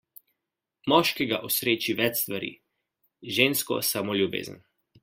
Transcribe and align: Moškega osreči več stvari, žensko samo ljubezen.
Moškega 0.93 1.39
osreči 1.49 1.95
več 2.01 2.23
stvari, 2.25 2.51
žensko 3.39 3.79
samo 3.93 4.19
ljubezen. 4.23 4.63